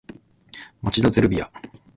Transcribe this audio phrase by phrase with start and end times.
[0.81, 1.51] 町田ゼルビア